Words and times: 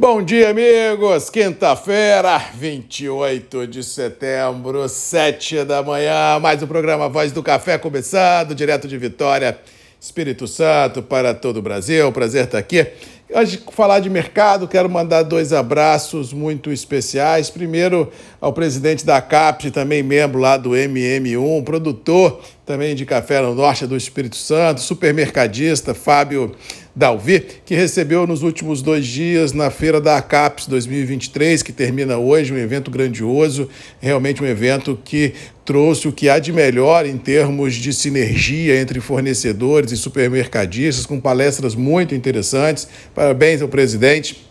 Bom 0.00 0.22
dia, 0.22 0.50
amigos! 0.50 1.28
Quinta-feira, 1.28 2.38
28 2.54 3.66
de 3.66 3.82
setembro, 3.82 4.88
7 4.88 5.64
da 5.64 5.82
manhã, 5.82 6.38
mais 6.40 6.62
um 6.62 6.68
programa 6.68 7.08
Voz 7.08 7.32
do 7.32 7.42
Café 7.42 7.76
começando, 7.78 8.54
direto 8.54 8.86
de 8.86 8.96
Vitória, 8.96 9.58
Espírito 10.00 10.46
Santo, 10.46 11.02
para 11.02 11.34
todo 11.34 11.56
o 11.56 11.62
Brasil. 11.62 12.12
Prazer 12.12 12.44
estar 12.44 12.58
aqui. 12.58 12.86
Antes 13.34 13.54
de 13.54 13.62
falar 13.72 13.98
de 13.98 14.08
mercado, 14.08 14.68
quero 14.68 14.88
mandar 14.88 15.24
dois 15.24 15.52
abraços 15.52 16.32
muito 16.32 16.70
especiais. 16.70 17.50
Primeiro, 17.50 18.12
ao 18.40 18.52
presidente 18.52 19.04
da 19.04 19.20
CAPES, 19.20 19.72
também 19.72 20.00
membro 20.00 20.38
lá 20.38 20.56
do 20.56 20.70
MM1, 20.70 21.64
produtor 21.64 22.40
também 22.68 22.94
de 22.94 23.06
café 23.06 23.40
no 23.40 23.54
norte 23.54 23.86
do 23.86 23.96
Espírito 23.96 24.36
Santo, 24.36 24.82
supermercadista 24.82 25.94
Fábio 25.94 26.54
Dalvi, 26.94 27.42
que 27.64 27.74
recebeu 27.74 28.26
nos 28.26 28.42
últimos 28.42 28.82
dois 28.82 29.06
dias 29.06 29.54
na 29.54 29.70
Feira 29.70 30.02
da 30.02 30.18
ACAPES 30.18 30.66
2023, 30.66 31.62
que 31.62 31.72
termina 31.72 32.18
hoje, 32.18 32.52
um 32.52 32.58
evento 32.58 32.90
grandioso, 32.90 33.70
realmente 33.98 34.42
um 34.42 34.46
evento 34.46 35.00
que 35.02 35.32
trouxe 35.64 36.08
o 36.08 36.12
que 36.12 36.28
há 36.28 36.38
de 36.38 36.52
melhor 36.52 37.06
em 37.06 37.16
termos 37.16 37.74
de 37.74 37.90
sinergia 37.94 38.78
entre 38.78 39.00
fornecedores 39.00 39.90
e 39.90 39.96
supermercadistas, 39.96 41.06
com 41.06 41.18
palestras 41.18 41.74
muito 41.74 42.14
interessantes. 42.14 42.86
Parabéns 43.14 43.62
ao 43.62 43.68
presidente 43.68 44.46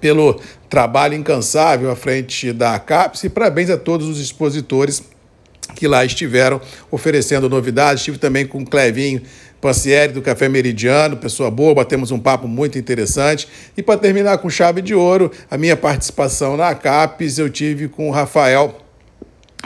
pelo 0.00 0.40
trabalho 0.68 1.14
incansável 1.14 1.90
à 1.90 1.96
frente 1.96 2.52
da 2.52 2.76
ACAPES 2.76 3.24
e 3.24 3.28
parabéns 3.28 3.70
a 3.70 3.76
todos 3.76 4.06
os 4.06 4.20
expositores 4.20 5.02
que 5.74 5.86
lá 5.88 6.04
estiveram 6.04 6.60
oferecendo 6.90 7.48
novidades. 7.48 8.00
Estive 8.00 8.18
também 8.18 8.46
com 8.46 8.62
o 8.62 8.66
Clevinho 8.66 9.22
Pancieri 9.60 10.12
do 10.12 10.22
Café 10.22 10.48
Meridiano, 10.48 11.18
pessoa 11.18 11.50
boa, 11.50 11.74
batemos 11.74 12.10
um 12.10 12.18
papo 12.18 12.48
muito 12.48 12.78
interessante. 12.78 13.46
E 13.76 13.82
para 13.82 13.98
terminar 14.00 14.38
com 14.38 14.48
chave 14.48 14.80
de 14.80 14.94
ouro, 14.94 15.30
a 15.50 15.58
minha 15.58 15.76
participação 15.76 16.56
na 16.56 16.74
CAPES, 16.74 17.38
eu 17.38 17.50
tive 17.50 17.86
com 17.86 18.08
o 18.08 18.10
Rafael 18.10 18.78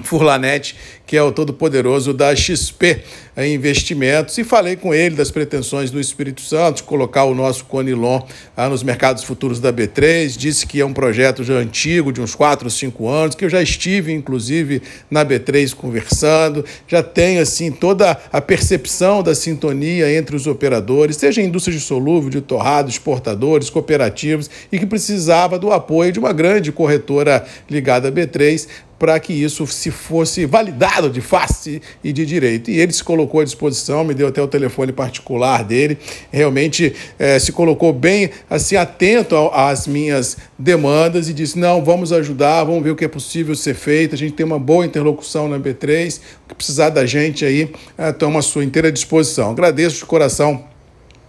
Furlanete, 0.03 0.77
que 1.07 1.17
é 1.17 1.23
o 1.23 1.33
todo-poderoso 1.33 2.13
da 2.13 2.35
XP 2.35 3.03
Investimentos, 3.37 4.39
e 4.39 4.45
falei 4.45 4.77
com 4.77 4.95
ele 4.95 5.17
das 5.17 5.29
pretensões 5.29 5.91
do 5.91 5.99
Espírito 5.99 6.41
Santo 6.41 6.77
de 6.77 6.83
colocar 6.85 7.25
o 7.25 7.35
nosso 7.35 7.65
Conilon 7.65 8.21
ah, 8.57 8.69
nos 8.69 8.85
mercados 8.85 9.25
futuros 9.25 9.59
da 9.59 9.73
B3. 9.73 10.37
Disse 10.37 10.65
que 10.65 10.81
é 10.81 10.87
um 10.87 10.93
projeto 10.93 11.43
já 11.43 11.55
antigo, 11.55 12.13
de 12.13 12.21
uns 12.21 12.37
4 12.37 12.67
ou 12.67 12.71
5 12.71 13.09
anos, 13.09 13.35
que 13.35 13.45
eu 13.45 13.51
já 13.51 13.61
estive, 13.61 14.13
inclusive, 14.13 14.81
na 15.11 15.25
B3 15.25 15.75
conversando, 15.75 16.65
já 16.87 17.03
tenho 17.03 17.43
assim 17.43 17.73
toda 17.73 18.17
a 18.33 18.41
percepção 18.41 19.21
da 19.21 19.35
sintonia 19.35 20.17
entre 20.17 20.37
os 20.37 20.47
operadores, 20.47 21.17
seja 21.17 21.41
a 21.41 21.45
indústria 21.45 21.77
de 21.77 21.83
solúvel, 21.83 22.31
de 22.31 22.41
torrado, 22.41 22.89
exportadores, 22.89 23.69
cooperativos, 23.69 24.49
e 24.71 24.79
que 24.79 24.87
precisava 24.87 25.59
do 25.59 25.73
apoio 25.73 26.13
de 26.13 26.21
uma 26.21 26.33
grande 26.33 26.71
corretora 26.71 27.45
ligada 27.69 28.07
à 28.07 28.13
B3 28.13 28.69
para 28.97 29.19
que 29.19 29.33
isso 29.33 29.67
se 29.67 29.91
fosse 29.91 30.47
validado 30.47 30.94
de 31.03 31.21
face 31.21 31.83
e 32.03 32.13
de 32.13 32.25
direito. 32.25 32.71
E 32.71 32.79
ele 32.81 32.93
se 32.93 33.03
colocou 33.03 33.41
à 33.41 33.45
disposição, 33.45 34.05
me 34.05 34.15
deu 34.15 34.29
até 34.29 34.41
o 34.41 34.49
telefone 34.49 34.93
particular 34.93 35.65
dele, 35.65 35.99
realmente 36.33 36.95
é, 37.19 37.39
se 37.39 37.53
colocou 37.53 37.93
bem 37.93 38.31
assim 38.49 38.77
atento 38.77 39.37
às 39.53 39.87
minhas 39.87 40.37
demandas 40.59 41.29
e 41.29 41.35
disse: 41.35 41.59
não, 41.59 41.85
vamos 41.85 42.13
ajudar, 42.13 42.65
vamos 42.65 42.83
ver 42.83 42.91
o 42.91 42.97
que 42.97 43.05
é 43.05 43.09
possível 43.09 43.55
ser 43.55 43.75
feito. 43.75 44.15
A 44.15 44.19
gente 44.19 44.35
tem 44.35 44.47
uma 44.47 44.59
boa 44.59 44.85
interlocução 44.87 45.49
na 45.49 45.59
B3, 45.59 46.21
o 46.45 46.49
que 46.49 46.55
precisar 46.55 46.91
da 46.91 47.05
gente 47.05 47.45
aí, 47.45 47.71
é, 47.99 48.13
toma 48.13 48.39
a 48.39 48.43
sua 48.43 48.65
inteira 48.65 48.91
disposição. 48.91 49.51
Agradeço 49.51 49.99
de 49.99 50.05
coração 50.05 50.65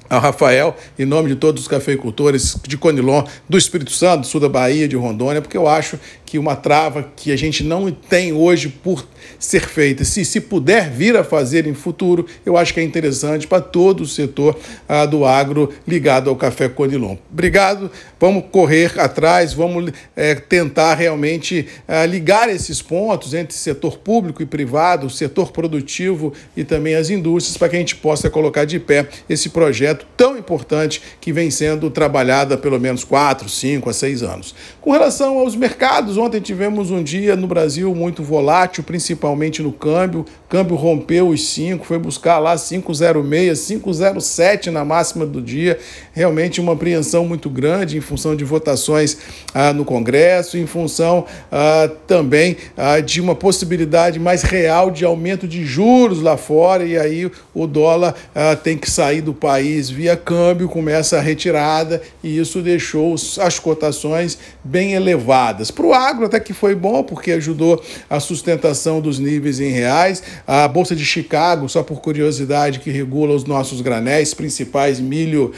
ao 0.09 0.19
Rafael, 0.19 0.75
em 0.97 1.05
nome 1.05 1.29
de 1.29 1.35
todos 1.35 1.63
os 1.63 1.67
cafeicultores 1.67 2.57
de 2.67 2.77
Conilon, 2.77 3.23
do 3.49 3.57
Espírito 3.57 3.91
Santo, 3.91 4.21
do 4.21 4.27
sul 4.27 4.39
da 4.39 4.49
Bahia, 4.49 4.87
de 4.87 4.95
Rondônia, 4.95 5.41
porque 5.41 5.57
eu 5.57 5.67
acho 5.67 5.99
que 6.35 6.39
uma 6.39 6.53
trava 6.53 7.09
que 7.15 7.31
a 7.31 7.37
gente 7.37 7.63
não 7.63 7.89
tem 7.89 8.33
hoje 8.33 8.67
por 8.67 9.07
ser 9.39 9.61
feita, 9.61 10.03
se, 10.03 10.25
se 10.25 10.41
puder 10.41 10.89
vir 10.89 11.15
a 11.15 11.23
fazer 11.23 11.65
em 11.65 11.73
futuro, 11.73 12.25
eu 12.45 12.57
acho 12.57 12.73
que 12.73 12.79
é 12.81 12.83
interessante 12.83 13.47
para 13.47 13.61
todo 13.61 14.01
o 14.01 14.05
setor 14.05 14.59
ah, 14.87 15.05
do 15.05 15.25
agro 15.25 15.71
ligado 15.87 16.29
ao 16.29 16.35
café 16.35 16.67
Conilon. 16.67 17.15
Obrigado, 17.31 17.89
vamos 18.19 18.43
correr 18.51 18.99
atrás, 18.99 19.53
vamos 19.53 19.93
é, 20.13 20.35
tentar 20.35 20.95
realmente 20.95 21.67
ah, 21.87 22.05
ligar 22.05 22.49
esses 22.49 22.81
pontos 22.81 23.33
entre 23.33 23.55
setor 23.55 23.97
público 23.97 24.41
e 24.41 24.45
privado, 24.45 25.09
setor 25.09 25.53
produtivo 25.53 26.33
e 26.55 26.65
também 26.65 26.95
as 26.95 27.09
indústrias, 27.09 27.57
para 27.57 27.69
que 27.69 27.77
a 27.77 27.79
gente 27.79 27.95
possa 27.95 28.29
colocar 28.29 28.65
de 28.65 28.77
pé 28.77 29.07
esse 29.29 29.49
projeto 29.49 30.05
tão 30.17 30.37
importante 30.37 31.01
que 31.21 31.31
vem 31.31 31.49
sendo 31.49 31.89
trabalhado 31.89 32.53
há 32.53 32.57
pelo 32.57 32.79
menos 32.79 33.05
4, 33.05 33.47
5 33.47 33.89
a 33.89 33.93
6 33.93 34.21
anos. 34.21 34.55
Com 34.81 34.91
relação 34.91 35.39
aos 35.39 35.55
mercados, 35.55 36.17
ontem 36.25 36.41
tivemos 36.41 36.89
um 36.89 37.03
dia 37.03 37.35
no 37.35 37.45
Brasil 37.45 37.93
muito 37.93 38.23
volátil, 38.23 38.83
principalmente 38.83 39.61
no 39.61 39.71
câmbio. 39.71 40.25
Câmbio 40.55 40.77
rompeu 40.77 41.27
os 41.27 41.49
5, 41.49 41.85
foi 41.85 41.99
buscar 41.99 42.39
lá 42.39 42.55
5,06, 42.55 43.81
5,07 43.81 44.67
na 44.67 44.85
máxima 44.85 45.25
do 45.25 45.41
dia. 45.41 45.77
Realmente 46.13 46.61
uma 46.61 46.71
apreensão 46.71 47.27
muito 47.27 47.49
grande 47.49 47.97
em 47.97 47.99
função 47.99 48.37
de 48.37 48.45
votações 48.45 49.17
ah, 49.53 49.73
no 49.73 49.83
Congresso, 49.83 50.57
em 50.57 50.65
função 50.65 51.25
ah, 51.51 51.89
também 52.07 52.55
ah, 52.77 53.01
de 53.01 53.19
uma 53.19 53.35
possibilidade 53.35 54.17
mais 54.17 54.43
real 54.43 54.89
de 54.89 55.03
aumento 55.03 55.45
de 55.45 55.65
juros 55.65 56.21
lá 56.21 56.37
fora. 56.37 56.85
E 56.85 56.97
aí 56.97 57.29
o 57.53 57.67
dólar 57.67 58.15
ah, 58.33 58.55
tem 58.55 58.77
que 58.77 58.89
sair 58.89 59.19
do 59.19 59.33
país 59.33 59.89
via 59.89 60.15
câmbio, 60.15 60.69
começa 60.69 61.17
a 61.17 61.21
retirada 61.21 62.01
e 62.23 62.39
isso 62.39 62.61
deixou 62.61 63.13
as 63.41 63.59
cotações 63.59 64.37
bem 64.63 64.93
elevadas. 64.93 65.69
Para 65.69 65.85
o 65.85 65.93
agro 65.93 66.27
até 66.27 66.39
que 66.39 66.53
foi 66.53 66.75
bom, 66.75 67.03
porque 67.03 67.33
ajudou 67.33 67.83
a 68.09 68.21
sustentação 68.21 69.01
dos 69.01 69.19
níveis 69.19 69.59
em 69.59 69.71
reais. 69.71 70.23
A 70.47 70.67
Bolsa 70.67 70.95
de 70.95 71.05
Chicago, 71.05 71.67
só 71.67 71.81
por 71.81 72.01
curiosidade, 72.01 72.79
que 72.79 72.91
regula 72.91 73.33
os 73.33 73.45
nossos 73.45 73.81
granéis 73.81 74.33
principais, 74.33 74.99
milho, 74.99 75.51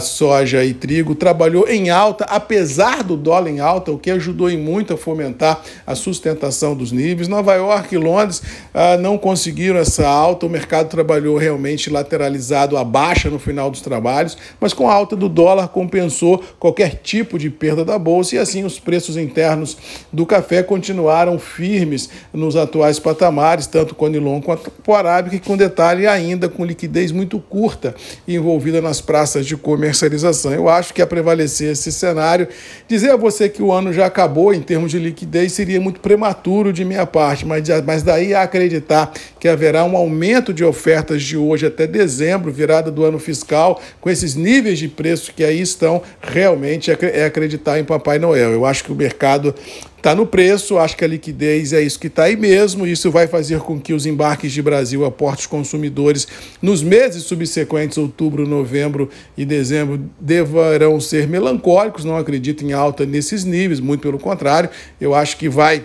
soja 0.00 0.64
e 0.64 0.74
trigo, 0.74 1.14
trabalhou 1.14 1.68
em 1.68 1.90
alta, 1.90 2.24
apesar 2.24 3.04
do 3.04 3.16
dólar 3.16 3.48
em 3.48 3.60
alta, 3.60 3.92
o 3.92 3.98
que 3.98 4.10
ajudou 4.10 4.50
em 4.50 4.58
muito 4.58 4.94
a 4.94 4.96
fomentar 4.96 5.62
a 5.86 5.94
sustentação 5.94 6.74
dos 6.74 6.90
níveis. 6.90 7.28
Nova 7.28 7.54
York 7.54 7.94
e 7.94 7.98
Londres 7.98 8.42
ah, 8.74 8.96
não 8.96 9.16
conseguiram 9.16 9.78
essa 9.78 10.06
alta, 10.06 10.46
o 10.46 10.50
mercado 10.50 10.88
trabalhou 10.88 11.36
realmente 11.36 11.90
lateralizado 11.90 12.76
a 12.76 12.84
baixa 12.84 13.30
no 13.30 13.38
final 13.38 13.70
dos 13.70 13.80
trabalhos, 13.80 14.36
mas 14.60 14.72
com 14.72 14.88
a 14.88 14.92
alta 14.92 15.14
do 15.14 15.28
dólar 15.28 15.68
compensou 15.68 16.42
qualquer 16.58 17.00
tipo 17.02 17.38
de 17.38 17.50
perda 17.50 17.84
da 17.84 17.98
bolsa 17.98 18.36
e 18.36 18.38
assim 18.38 18.64
os 18.64 18.78
preços 18.78 19.16
internos 19.16 19.76
do 20.12 20.26
café 20.26 20.62
continuaram 20.62 21.38
firmes 21.38 22.08
nos 22.32 22.56
atuais 22.56 22.98
patamares, 22.98 23.66
tanto 23.66 23.94
Conilon 24.22 24.40
quanto 24.40 24.70
Poarábica, 24.70 25.36
e 25.36 25.40
com 25.40 25.56
detalhe 25.56 26.06
ainda 26.06 26.48
com 26.48 26.64
liquidez 26.64 27.10
muito 27.10 27.38
curta 27.38 27.94
envolvida 28.26 28.80
nas 28.80 29.00
praças 29.00 29.44
de 29.44 29.56
comercialização. 29.56 30.52
Eu 30.52 30.68
acho 30.68 30.94
que 30.94 31.02
a 31.02 31.06
prevalecer 31.06 31.72
esse 31.72 31.90
cenário, 31.90 32.48
dizer 32.86 33.10
a 33.10 33.16
você 33.16 33.48
que 33.48 33.62
o 33.62 33.72
ano 33.72 33.92
já 33.92 34.06
acabou 34.06 34.54
em 34.54 34.60
termos 34.60 34.90
de 34.90 34.98
liquidez 34.98 35.52
seria 35.52 35.80
muito 35.80 36.00
prematuro 36.00 36.72
de 36.72 36.84
minha 36.84 37.04
parte, 37.04 37.44
mas, 37.44 37.68
mas 37.84 38.02
daí 38.02 38.32
a 38.32 38.42
acreditar 38.42 39.12
que 39.40 39.48
haverá 39.48 39.84
um 39.84 39.96
aumento 39.96 40.54
de 40.54 40.64
ofertas 40.64 41.22
de 41.22 41.36
hoje 41.36 41.66
até 41.66 41.86
dezembro, 41.86 42.52
virada 42.52 42.90
do 42.90 43.04
ano 43.04 43.18
fiscal, 43.18 43.80
com 44.00 44.08
esses 44.08 44.34
níveis 44.34 44.78
de 44.78 44.88
preço 44.88 45.32
que 45.34 45.44
aí 45.44 45.60
estão, 45.60 46.02
realmente 46.20 46.90
é, 46.90 46.96
é 47.00 47.24
acreditar 47.24 47.78
em 47.78 47.84
Papai 47.84 48.18
Noel. 48.18 48.52
Eu 48.52 48.64
acho 48.64 48.84
que 48.84 48.92
o 48.92 48.94
mercado 48.94 49.54
está 50.02 50.16
no 50.16 50.26
preço, 50.26 50.78
acho 50.78 50.96
que 50.96 51.04
a 51.04 51.08
liquidez 51.08 51.72
é 51.72 51.80
isso 51.80 51.96
que 51.96 52.08
está 52.08 52.24
aí 52.24 52.36
mesmo. 52.36 52.84
Isso 52.84 53.08
vai 53.08 53.28
fazer 53.28 53.60
com 53.60 53.80
que 53.80 53.94
os 53.94 54.04
embarques 54.04 54.50
de 54.50 54.60
Brasil 54.60 55.04
a 55.04 55.12
portos 55.12 55.46
consumidores 55.46 56.26
nos 56.60 56.82
meses 56.82 57.22
subsequentes, 57.22 57.96
outubro, 57.96 58.44
novembro 58.44 59.08
e 59.36 59.44
dezembro, 59.44 60.04
deverão 60.18 61.00
ser 61.00 61.28
melancólicos. 61.28 62.04
Não 62.04 62.16
acredito 62.16 62.64
em 62.64 62.72
alta 62.72 63.06
nesses 63.06 63.44
níveis, 63.44 63.78
muito 63.78 64.00
pelo 64.00 64.18
contrário, 64.18 64.68
eu 65.00 65.14
acho 65.14 65.36
que 65.36 65.48
vai 65.48 65.84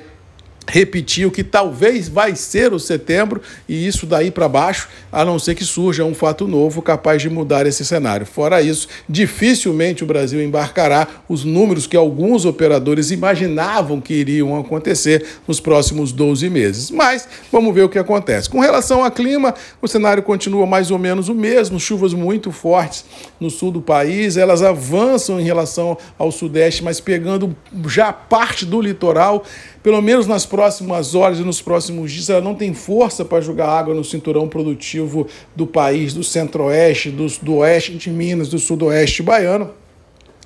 repetir 0.69 1.25
o 1.25 1.31
que 1.31 1.43
talvez 1.43 2.09
vai 2.09 2.35
ser 2.35 2.73
o 2.73 2.79
setembro 2.79 3.41
e 3.67 3.87
isso 3.87 4.05
daí 4.05 4.29
para 4.29 4.49
baixo, 4.49 4.89
a 5.11 5.23
não 5.23 5.39
ser 5.39 5.55
que 5.55 5.63
surja 5.63 6.03
um 6.03 6.13
fato 6.13 6.47
novo 6.47 6.81
capaz 6.81 7.21
de 7.21 7.29
mudar 7.29 7.65
esse 7.65 7.85
cenário. 7.85 8.25
Fora 8.25 8.61
isso, 8.61 8.87
dificilmente 9.07 10.03
o 10.03 10.07
Brasil 10.07 10.43
embarcará 10.43 11.07
os 11.29 11.43
números 11.43 11.87
que 11.87 11.95
alguns 11.95 12.45
operadores 12.45 13.11
imaginavam 13.11 14.01
que 14.01 14.13
iriam 14.13 14.57
acontecer 14.59 15.25
nos 15.47 15.59
próximos 15.59 16.11
12 16.11 16.49
meses. 16.49 16.91
Mas 16.91 17.27
vamos 17.51 17.73
ver 17.73 17.83
o 17.83 17.89
que 17.89 17.99
acontece. 17.99 18.49
Com 18.49 18.59
relação 18.59 19.03
ao 19.03 19.11
clima, 19.11 19.53
o 19.81 19.87
cenário 19.87 20.21
continua 20.21 20.65
mais 20.65 20.91
ou 20.91 20.99
menos 20.99 21.29
o 21.29 21.35
mesmo, 21.35 21.79
chuvas 21.79 22.13
muito 22.13 22.51
fortes 22.51 23.05
no 23.39 23.49
sul 23.49 23.71
do 23.71 23.81
país, 23.81 24.35
elas 24.35 24.61
avançam 24.61 25.39
em 25.39 25.43
relação 25.43 25.97
ao 26.17 26.31
sudeste, 26.31 26.83
mas 26.83 26.99
pegando 26.99 27.55
já 27.87 28.11
parte 28.11 28.65
do 28.65 28.81
litoral 28.81 29.43
pelo 29.87 30.01
menos 30.01 30.27
nas 30.27 30.45
próximas 30.45 31.15
horas 31.15 31.39
e 31.39 31.43
nos 31.43 31.61
próximos 31.61 32.11
dias, 32.11 32.29
ela 32.29 32.41
não 32.41 32.53
tem 32.53 32.73
força 32.73 33.23
para 33.23 33.39
jogar 33.39 33.69
água 33.69 33.95
no 33.95 34.03
cinturão 34.03 34.45
produtivo 34.45 35.25
do 35.55 35.65
país, 35.65 36.13
do 36.13 36.25
centro-oeste, 36.25 37.09
do, 37.09 37.25
do 37.41 37.55
oeste 37.55 37.93
de 37.93 38.09
Minas, 38.09 38.49
do 38.49 38.59
sudoeste 38.59 39.23
baiano. 39.23 39.71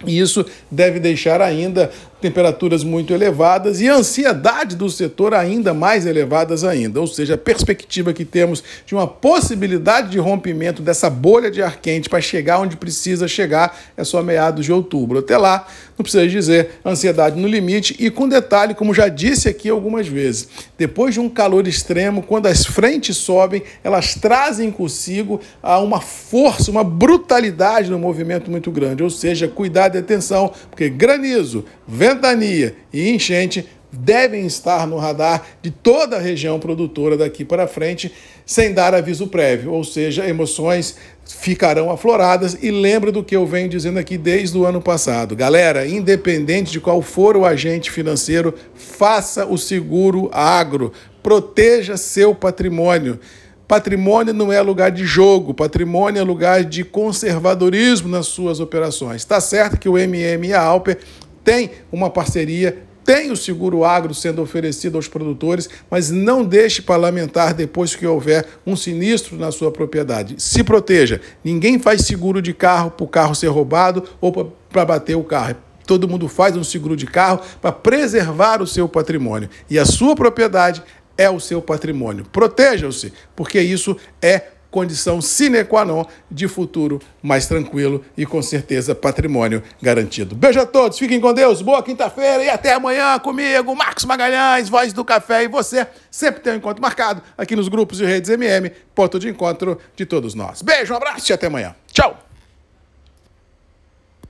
E 0.06 0.20
isso 0.20 0.46
deve 0.70 1.00
deixar 1.00 1.42
ainda 1.42 1.92
temperaturas 2.21 2.83
muito 2.83 3.13
elevadas 3.13 3.81
e 3.81 3.89
a 3.89 3.95
ansiedade 3.95 4.75
do 4.75 4.89
setor 4.89 5.33
ainda 5.33 5.73
mais 5.73 6.06
elevadas 6.06 6.63
ainda, 6.63 7.01
ou 7.01 7.07
seja, 7.07 7.33
a 7.33 7.38
perspectiva 7.38 8.13
que 8.13 8.23
temos 8.23 8.63
de 8.85 8.94
uma 8.94 9.07
possibilidade 9.07 10.09
de 10.09 10.19
rompimento 10.19 10.81
dessa 10.81 11.09
bolha 11.09 11.50
de 11.50 11.62
ar 11.62 11.79
quente 11.81 12.09
para 12.09 12.21
chegar 12.21 12.59
onde 12.59 12.77
precisa 12.77 13.27
chegar 13.27 13.77
é 13.97 14.03
só 14.03 14.21
meados 14.21 14.65
de 14.65 14.71
outubro. 14.71 15.19
Até 15.19 15.38
lá, 15.38 15.68
não 15.97 16.03
precisa 16.03 16.27
dizer, 16.27 16.79
ansiedade 16.85 17.39
no 17.39 17.47
limite. 17.47 17.95
E 18.00 18.09
com 18.09 18.27
detalhe, 18.27 18.73
como 18.73 18.94
já 18.94 19.07
disse 19.07 19.50
aqui 19.50 19.69
algumas 19.69 20.07
vezes, 20.07 20.47
depois 20.77 21.13
de 21.13 21.19
um 21.19 21.29
calor 21.29 21.68
extremo, 21.68 22.23
quando 22.23 22.47
as 22.47 22.65
frentes 22.65 23.18
sobem, 23.18 23.63
elas 23.83 24.15
trazem 24.15 24.71
consigo 24.71 25.39
uma 25.63 26.01
força, 26.01 26.71
uma 26.71 26.83
brutalidade 26.83 27.89
no 27.89 28.00
movimento 28.00 28.50
muito 28.50 28.71
grande, 28.71 29.03
ou 29.03 29.09
seja, 29.09 29.47
cuidado 29.47 29.95
e 29.95 30.00
atenção, 30.00 30.51
porque 30.69 30.89
granizo, 30.89 31.65
vento 31.88 32.11
ventania 32.13 32.75
e 32.92 33.10
enchente 33.10 33.68
devem 33.92 34.46
estar 34.46 34.88
no 34.88 34.98
radar 34.98 35.46
de 35.62 35.69
toda 35.69 36.16
a 36.16 36.19
região 36.19 36.60
produtora 36.60 37.18
daqui 37.18 37.44
para 37.44 37.68
frente, 37.68 38.12
sem 38.46 38.74
dar 38.74 38.94
aviso 38.94 39.28
prévio, 39.28 39.74
ou 39.74 39.84
seja, 39.84 40.28
emoções 40.28 40.96
ficarão 41.25 41.92
afloradas 41.92 42.58
e 42.62 42.72
lembra 42.72 43.12
do 43.12 43.24
que 43.24 43.36
eu 43.36 43.46
venho 43.46 43.69
dizendo 43.69 44.00
aqui 44.00 44.18
desde 44.18 44.58
o 44.58 44.66
ano 44.66 44.81
passado. 44.81 45.36
Galera, 45.36 45.86
independente 45.86 46.72
de 46.72 46.80
qual 46.80 47.02
for 47.02 47.36
o 47.36 47.46
agente 47.46 47.92
financeiro, 47.92 48.54
faça 48.74 49.46
o 49.46 49.57
seguro 49.57 50.30
agro, 50.31 50.92
proteja 51.22 51.98
seu 51.98 52.34
patrimônio. 52.34 53.19
Patrimônio 53.68 54.34
não 54.34 54.52
é 54.52 54.62
lugar 54.62 54.92
de 54.92 55.06
jogo, 55.06 55.54
patrimônio 55.54 56.19
é 56.19 56.24
lugar 56.24 56.66
de 56.66 56.84
conservadorismo 56.84 58.10
nas 58.10 58.28
suas 58.28 58.60
operações. 58.60 59.22
Está 59.22 59.40
certo 59.40 59.80
que 59.80 59.88
o 59.88 59.98
MM 59.98 60.50
e 60.50 60.54
a 60.54 60.62
Alper 60.62 60.98
tem 61.44 61.72
uma 61.92 62.10
parceria, 62.10 62.84
tem 63.04 63.32
o 63.32 63.36
seguro 63.36 63.84
agro 63.84 64.14
sendo 64.14 64.42
oferecido 64.42 64.96
aos 64.96 65.08
produtores, 65.08 65.70
mas 65.90 66.12
não 66.12 66.44
deixe 66.44 66.82
para 66.82 66.98
lamentar 66.98 67.54
depois 67.54 67.96
que 67.96 68.06
houver 68.06 68.46
um 68.66 68.76
sinistro 68.76 69.36
na 69.38 69.52
sua 69.52 69.72
propriedade. 69.72 70.36
Se 70.38 70.64
proteja. 70.64 71.20
Ninguém 71.44 71.80
faz 71.80 72.02
seguro 72.02 72.42
de 72.42 72.54
carro 72.54 72.92
para 72.92 73.04
o 73.04 73.08
carro 73.08 73.36
ser 73.36 73.48
roubado 73.48 74.04
ou 74.20 74.54
para 74.70 74.86
bater 74.86 75.16
o 75.16 75.24
carro. 75.24 75.56
Todo 75.86 76.08
mundo 76.08 76.28
faz 76.28 76.56
um 76.56 76.64
seguro 76.64 76.96
de 76.96 77.08
carro 77.08 77.42
para 77.60 77.72
preservar 77.72 78.62
o 78.62 78.68
seu 78.68 78.88
patrimônio. 78.88 79.50
E 79.70 79.80
a 79.80 79.86
sua 79.86 80.16
propriedade 80.16 80.84
é 81.18 81.30
o 81.30 81.40
seu 81.40 81.62
patrimônio. 81.62 82.26
Proteja-se, 82.32 83.12
porque 83.36 83.60
isso 83.60 83.98
é 84.22 84.44
condição 84.71 85.21
sine 85.21 85.63
qua 85.65 85.85
non 85.85 86.06
de 86.31 86.47
futuro 86.47 87.00
mais 87.21 87.45
tranquilo 87.45 88.03
e 88.18 88.25
com 88.25 88.41
certeza 88.41 88.95
patrimônio 88.95 89.62
garantido. 89.81 90.33
Beijo 90.33 90.59
a 90.62 90.65
todos, 90.65 90.97
fiquem 90.97 91.19
com 91.19 91.33
Deus, 91.33 91.62
boa 91.62 91.83
quinta-feira 91.83 92.44
e 92.44 92.50
até 92.50 92.73
amanhã 92.73 93.19
comigo, 93.19 93.75
Marcos 93.75 94.06
Magalhães, 94.06 94.69
Voz 94.69 94.94
do 94.94 95.03
Café 95.03 95.44
e 95.44 95.47
você 95.47 95.85
sempre 96.09 96.41
tem 96.41 96.53
um 96.53 96.56
encontro 96.56 96.81
marcado 96.81 97.21
aqui 97.38 97.56
nos 97.56 97.68
grupos 97.68 98.00
e 98.00 98.06
redes 98.06 98.29
MM, 98.29 98.71
ponto 98.95 99.19
de 99.19 99.29
encontro 99.29 99.77
de 99.95 100.06
todos 100.06 100.33
nós. 100.33 100.62
Beijo, 100.62 100.94
um 100.94 100.97
abraço 100.97 101.29
e 101.29 101.33
até 101.33 101.47
amanhã. 101.47 101.75
Tchau! 101.91 102.31